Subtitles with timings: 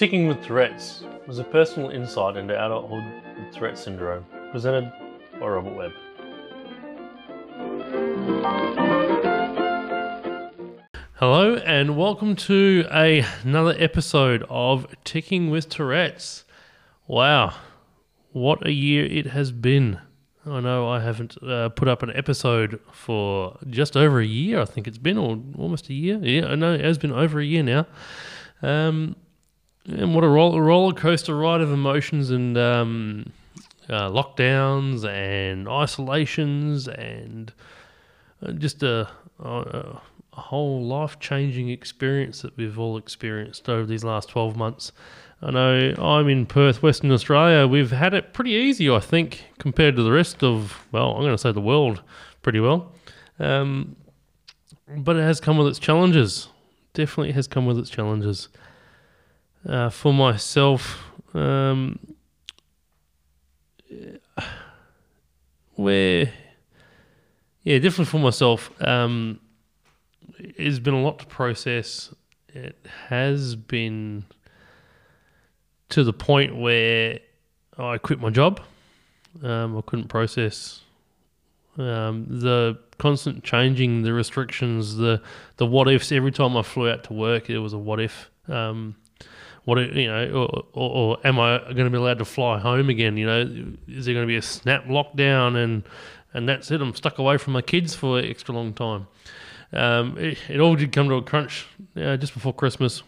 [0.00, 3.04] Ticking with Tourette's was a personal insight into adulthood
[3.36, 4.90] with Tourette's syndrome, presented
[5.38, 5.92] by Robert Webb.
[11.16, 16.46] Hello, and welcome to a, another episode of Ticking with Tourette's.
[17.06, 17.52] Wow,
[18.32, 20.00] what a year it has been.
[20.46, 24.64] I know I haven't uh, put up an episode for just over a year, I
[24.64, 26.18] think it's been, or almost a year.
[26.22, 27.86] Yeah, I know it has been over a year now.
[28.62, 29.16] Um,
[29.86, 33.32] and what a roller, roller coaster ride of emotions and um,
[33.88, 37.52] uh, lockdowns and isolations and
[38.44, 39.08] uh, just a,
[39.42, 40.00] a,
[40.32, 44.92] a whole life changing experience that we've all experienced over these last 12 months.
[45.42, 47.66] I know I'm in Perth, Western Australia.
[47.66, 51.32] We've had it pretty easy, I think, compared to the rest of, well, I'm going
[51.32, 52.02] to say the world
[52.42, 52.92] pretty well.
[53.38, 53.96] Um,
[54.86, 56.48] but it has come with its challenges.
[56.92, 58.48] Definitely has come with its challenges.
[59.66, 61.98] Uh, for myself, um,
[65.74, 66.32] where,
[67.62, 69.38] yeah, definitely for myself, um,
[70.38, 72.14] it's been a lot to process.
[72.48, 72.76] It
[73.08, 74.24] has been
[75.90, 77.18] to the point where
[77.76, 78.60] I quit my job.
[79.42, 80.80] Um, I couldn't process
[81.78, 85.22] um, the constant changing, the restrictions, the
[85.56, 86.12] the what ifs.
[86.12, 88.30] Every time I flew out to work, it was a what if.
[88.48, 88.96] Um,
[89.64, 92.88] what you know, or, or, or am I going to be allowed to fly home
[92.88, 93.16] again?
[93.16, 93.40] You know,
[93.88, 95.82] is there going to be a snap lockdown and
[96.32, 96.80] and that's it?
[96.80, 99.06] I'm stuck away from my kids for an extra long time.
[99.72, 103.02] Um, it, it, all did come to a crunch uh, just before Christmas.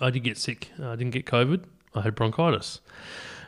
[0.00, 0.70] I did get sick.
[0.82, 1.64] I didn't get COVID.
[1.94, 2.80] I had bronchitis,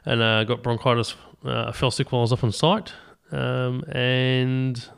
[0.07, 1.15] and I uh, got bronchitis.
[1.45, 2.93] Uh, I fell sick while I was up on site,
[3.31, 4.89] um, and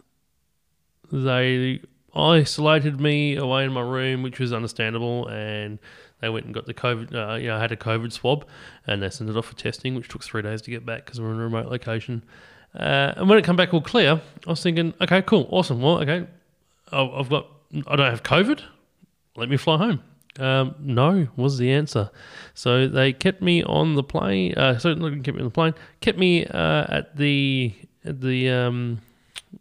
[1.11, 1.81] they
[2.15, 5.27] isolated me away in my room, which was understandable.
[5.29, 5.81] And
[6.21, 7.15] they went and got the COVID.
[7.15, 8.47] Uh, you know, I had a COVID swab,
[8.87, 11.21] and they sent it off for testing, which took three days to get back because
[11.21, 12.23] we're in a remote location.
[12.75, 15.81] Uh, and when it came back all clear, I was thinking, okay, cool, awesome.
[15.81, 16.27] Well, okay,
[16.93, 17.47] I've got,
[17.87, 18.63] I don't have COVID.
[19.37, 20.03] Let me fly home.
[20.39, 22.11] Um, no was the answer.
[22.55, 24.55] So they kept me on the plane.
[24.55, 25.75] Uh, certainly didn't keep me on the plane.
[26.01, 29.01] Kept me uh, at the at the um,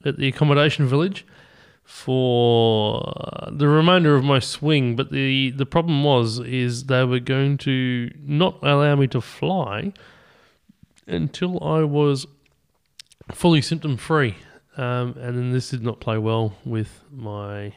[0.05, 1.25] at the accommodation village
[1.89, 4.95] for the remainder of my swing.
[4.95, 9.93] But the the problem was is they were going to not allow me to fly
[11.07, 12.27] until I was
[13.31, 14.35] fully symptom free.
[14.77, 17.73] Um, and then this did not play well with my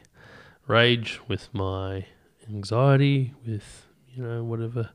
[0.68, 2.04] rage, with my
[2.48, 4.90] anxiety, with you know whatever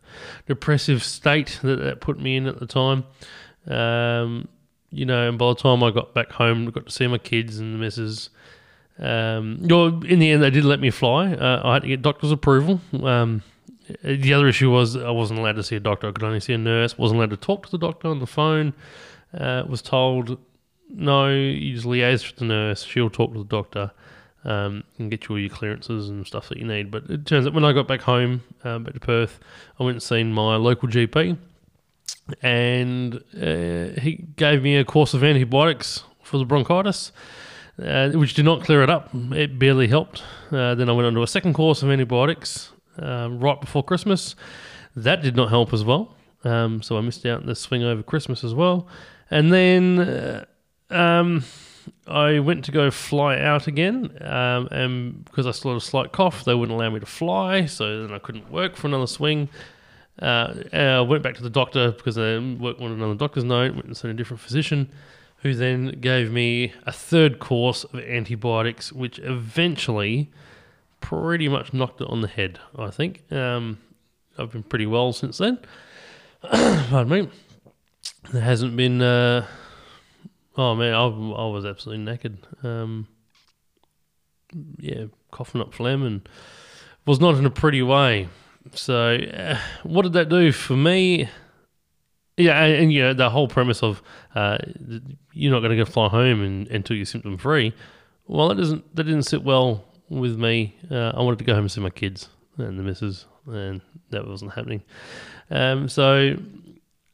[0.45, 3.03] depressive state that that put me in at the time.
[3.65, 4.47] Um,
[4.91, 7.57] you know, and by the time I got back home, got to see my kids
[7.57, 8.29] and the missus.
[8.99, 9.59] Um,
[10.07, 11.33] in the end, they did let me fly.
[11.33, 12.81] Uh, I had to get doctor's approval.
[13.03, 13.43] Um,
[14.03, 16.07] the other issue was I wasn't allowed to see a doctor.
[16.07, 16.97] I could only see a nurse.
[16.97, 18.73] wasn't allowed to talk to the doctor on the phone.
[19.37, 20.37] Uh, was told
[20.89, 22.83] no, you just liaise with the nurse.
[22.83, 23.91] She'll talk to the doctor
[24.45, 26.91] um, and get you all your clearances and stuff that you need.
[26.91, 29.39] But it turns out when I got back home, um, back to Perth,
[29.79, 31.37] I went and seen my local GP,
[32.41, 37.11] and uh, he gave me a course of antibiotics for the bronchitis.
[37.81, 39.09] Uh, which did not clear it up.
[39.13, 40.23] It barely helped.
[40.51, 44.35] Uh, then I went on to a second course of antibiotics um, right before Christmas.
[44.95, 46.15] That did not help as well.
[46.43, 48.87] Um, so I missed out the swing over Christmas as well.
[49.29, 50.45] And then uh,
[50.89, 51.43] um,
[52.07, 56.11] I went to go fly out again, um, and because I still had a slight
[56.11, 59.49] cough, they wouldn't allow me to fly, so then I couldn't work for another swing.
[60.19, 63.85] Uh, I went back to the doctor because I worked on another doctor's note, went
[63.85, 64.89] and seen a different physician,
[65.47, 70.31] who then gave me a third course of antibiotics, which eventually
[71.01, 73.23] pretty much knocked it on the head, I think.
[73.31, 73.79] Um,
[74.37, 75.59] I've been pretty well since then.
[76.41, 77.29] Pardon me.
[78.31, 79.01] There hasn't been.
[79.01, 79.45] Uh,
[80.57, 82.37] Oh man, I, I was absolutely knackered.
[82.65, 83.07] Um,
[84.79, 86.27] yeah, coughing up phlegm and
[87.05, 88.27] was not in a pretty way.
[88.73, 91.29] So, uh, what did that do for me?
[92.37, 94.01] Yeah, and, and you know the whole premise of
[94.35, 94.57] uh,
[95.33, 97.73] you're not going to go fly home and, until you're symptom free.
[98.27, 100.75] Well, that doesn't that didn't sit well with me.
[100.89, 103.81] Uh, I wanted to go home and see my kids and the missus, and
[104.11, 104.83] that wasn't happening.
[105.49, 106.37] Um, so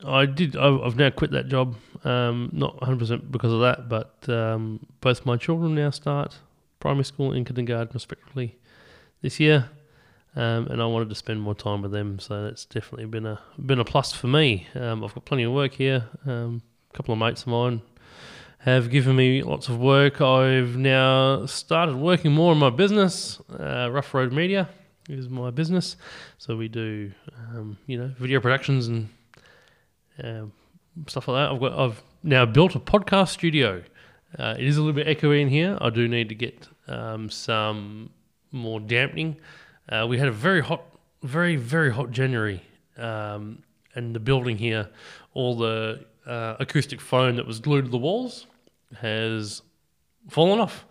[0.06, 0.56] I did.
[0.58, 1.76] I've now quit that job.
[2.04, 6.38] Um, not 100% because of that, but um, both my children now start
[6.82, 8.58] primary school and kindergarten respectively
[9.22, 9.70] this year,
[10.36, 12.20] um, and I wanted to spend more time with them.
[12.20, 14.68] So that's definitely been a been a plus for me.
[14.76, 16.06] Um, I've got plenty of work here.
[16.26, 17.82] Um, a couple of mates of mine
[18.60, 20.22] have given me lots of work.
[20.22, 24.70] I've now started working more on my business, uh, Ruff Road Media.
[25.10, 25.98] is my business.
[26.38, 27.12] So we do,
[27.50, 29.10] um, you know, video productions and
[30.24, 30.54] um,
[31.08, 31.54] stuff like that.
[31.54, 33.84] I've got I've now built a podcast studio.
[34.40, 35.78] Uh, it is a little bit echoey in here.
[35.82, 38.12] I do need to get um, some
[38.52, 39.38] more dampening.
[39.90, 40.84] Uh, we had a very hot,
[41.24, 42.62] very very hot January,
[42.98, 43.64] um,
[43.96, 44.90] and the building here,
[45.34, 48.48] all the uh, acoustic foam that was glued to the walls
[49.02, 49.62] has
[50.30, 50.86] fallen off,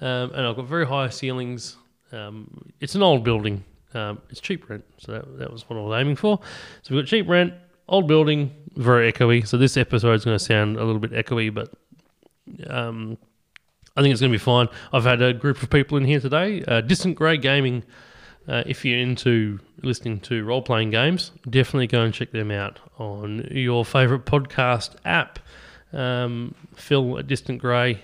[0.00, 1.76] um, and I've got very high ceilings.
[2.10, 3.64] Um, it's an old building.
[3.94, 6.40] Um, it's cheap rent, so that, that was what I was aiming for.
[6.82, 7.54] So we've got cheap rent,
[7.88, 9.46] old building, very echoey.
[9.46, 11.70] So this episode is going to sound a little bit echoey, but
[12.68, 13.18] um,
[13.96, 14.68] I think it's going to be fine.
[14.92, 16.64] I've had a group of people in here today.
[16.66, 17.84] Uh, Distant Grey Gaming.
[18.48, 22.80] Uh, if you're into listening to role playing games, definitely go and check them out
[22.98, 25.38] on your favourite podcast app.
[25.92, 28.00] Um, Phil at Distant Grey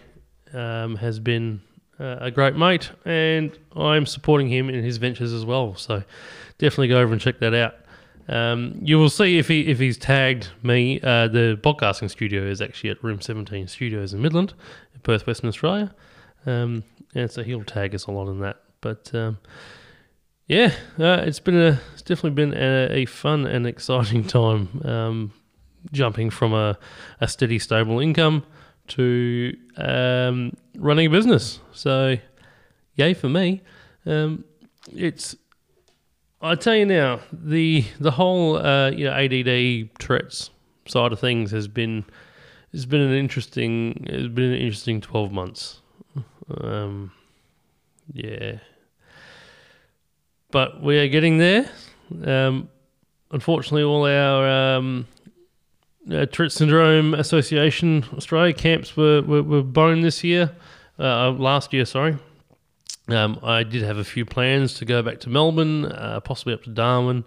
[0.53, 1.61] um, has been
[1.99, 5.75] uh, a great mate, and I'm supporting him in his ventures as well.
[5.75, 6.03] So
[6.59, 7.75] definitely go over and check that out.
[8.29, 11.01] Um, you will see if he if he's tagged me.
[11.01, 14.53] Uh, the podcasting studio is actually at Room 17 Studios in Midland,
[14.95, 15.95] in Perth, Western Australia.
[16.47, 18.61] Um, and so he'll tag us a lot in that.
[18.81, 19.39] But um,
[20.49, 24.83] yeah, uh, it's been a it's definitely been a, a fun and exciting time.
[24.85, 25.33] Um,
[25.93, 26.79] jumping from a,
[27.21, 28.45] a steady, stable income
[28.89, 31.61] to um, running a business.
[31.73, 32.17] So,
[32.97, 33.63] yay for me.
[34.07, 34.45] Um,
[34.95, 35.37] it's
[36.41, 40.51] I tell you now, the the whole uh, you know ADD Tourette's
[40.87, 42.05] side of things has been
[42.73, 45.83] has been an interesting has been an interesting twelve months.
[46.63, 47.13] Um,
[48.13, 48.59] yeah,
[50.51, 51.71] but we are getting there.
[52.25, 52.69] Um,
[53.31, 55.07] unfortunately, all our um,
[56.11, 60.53] uh, Tourette Syndrome Association Australia camps were were, were boned this year,
[60.99, 62.17] uh, last year, sorry.
[63.09, 66.63] Um, I did have a few plans to go back to Melbourne, uh, possibly up
[66.65, 67.25] to Darwin,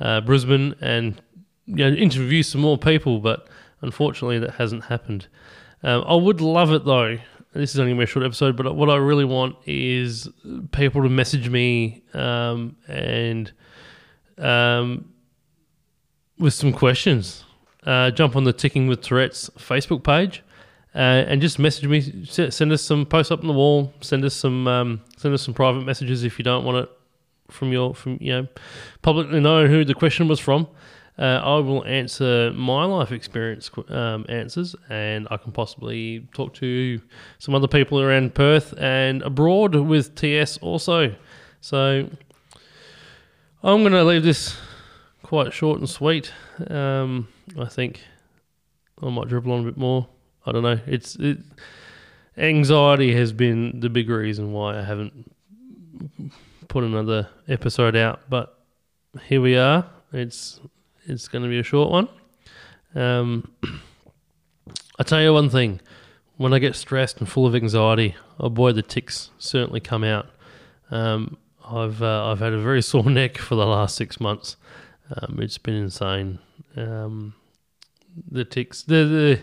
[0.00, 1.20] uh, Brisbane, and
[1.66, 3.46] you know, interview some more people, but
[3.82, 5.28] unfortunately that hasn't happened.
[5.82, 7.18] Um, I would love it though.
[7.52, 10.28] This is only a short episode, but what I really want is
[10.70, 13.50] people to message me um, and
[14.38, 15.12] um,
[16.38, 17.44] with some questions.
[17.84, 20.44] Uh, jump on the Ticking with Tourette's Facebook page
[20.94, 22.24] uh, and just message me.
[22.24, 23.92] Send us some posts up on the wall.
[24.00, 26.90] Send us some um, send us some private messages if you don't want it
[27.48, 28.48] from your from you know
[29.02, 30.68] publicly know who the question was from.
[31.18, 37.00] Uh, I will answer my life experience um, answers, and I can possibly talk to
[37.38, 41.14] some other people around Perth and abroad with TS also.
[41.60, 42.08] So
[43.62, 44.56] I'm going to leave this
[45.22, 46.32] quite short and sweet.
[46.68, 47.28] Um,
[47.58, 48.00] I think
[49.02, 50.08] I might dribble on a bit more.
[50.46, 50.80] I don't know.
[50.86, 51.38] It's it,
[52.36, 55.30] anxiety has been the big reason why I haven't
[56.68, 58.20] put another episode out.
[58.30, 58.58] But
[59.24, 59.86] here we are.
[60.12, 60.60] It's
[61.10, 62.08] it's going to be a short one.
[62.94, 63.50] Um,
[64.98, 65.80] I tell you one thing:
[66.36, 70.28] when I get stressed and full of anxiety, oh boy, the tics certainly come out.
[70.90, 74.56] Um, I've uh, I've had a very sore neck for the last six months.
[75.14, 76.38] Um, it's been insane.
[76.76, 77.34] Um,
[78.30, 79.40] the tics, the, the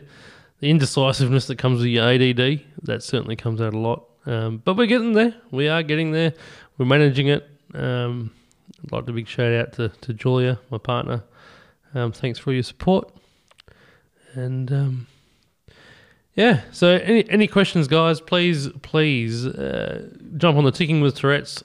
[0.59, 4.05] the indecisiveness that comes with your ADD, that certainly comes out a lot.
[4.25, 5.35] Um, but we're getting there.
[5.51, 6.33] We are getting there.
[6.77, 7.47] We're managing it.
[7.73, 8.31] Um,
[8.83, 11.23] I'd like to big shout out to, to Julia, my partner.
[11.93, 13.11] Um, thanks for your support.
[14.33, 15.07] And um,
[16.35, 18.21] yeah, so any any questions, guys?
[18.21, 21.63] Please, please uh, jump on the Ticking with Tourette's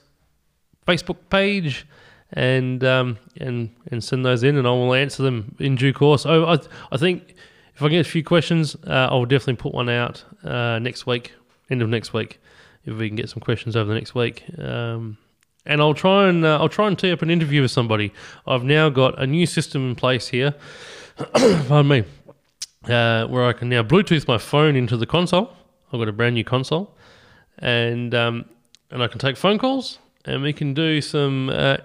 [0.87, 1.85] Facebook page
[2.31, 6.25] and um, and and send those in, and I will answer them in due course.
[6.25, 6.57] Oh, I,
[6.91, 7.35] I think
[7.75, 11.33] if I get a few questions, uh, I'll definitely put one out uh, next week,
[11.69, 12.39] end of next week,
[12.85, 14.43] if we can get some questions over the next week.
[14.57, 15.17] Um,
[15.65, 18.13] and I'll try and uh, I'll try and tee up an interview with somebody.
[18.45, 20.55] I've now got a new system in place here.
[21.33, 22.03] pardon me,
[22.85, 25.53] uh, where I can now Bluetooth my phone into the console.
[25.91, 26.95] I've got a brand new console,
[27.59, 28.45] and um,
[28.91, 31.49] and I can take phone calls, and we can do some.
[31.49, 31.77] Uh,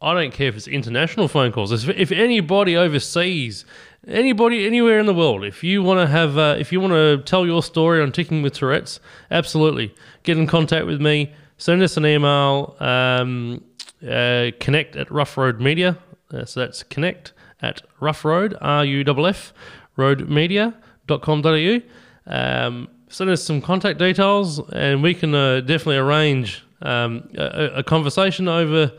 [0.00, 1.72] I don't care if it's international phone calls.
[1.72, 3.64] If, if anybody overseas
[4.06, 7.20] anybody anywhere in the world if you want to have uh, if you want to
[7.24, 9.00] tell your story on ticking with tourette's
[9.32, 13.62] absolutely get in contact with me send us an email um,
[14.08, 15.98] uh, connect at ruff road media
[16.32, 19.52] uh, so that's connect at rough road r-u-f-f
[19.96, 21.80] roadmedia.com.au
[22.26, 27.82] um, send us some contact details and we can uh, definitely arrange um, a, a,
[27.82, 28.92] conversation over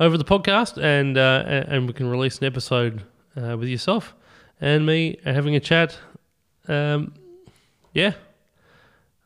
[0.00, 3.02] over the podcast and uh, and we can release an episode
[3.36, 4.14] uh, with yourself
[4.60, 5.96] and me having a chat.
[6.66, 7.14] Um,
[7.92, 8.14] yeah.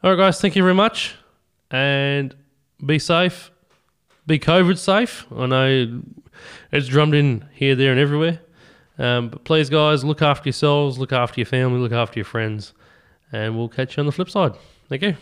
[0.02, 0.40] All right, guys.
[0.40, 1.16] Thank you very much,
[1.70, 2.34] and
[2.84, 3.50] be safe.
[4.26, 5.26] be COVID safe.
[5.34, 6.02] I know
[6.72, 8.40] it's drummed in here, there, and everywhere.
[8.98, 12.74] Um, but please, guys, look after yourselves, look after your family, look after your friends,
[13.32, 14.52] and we'll catch you on the flip side.
[14.88, 15.16] Thank you.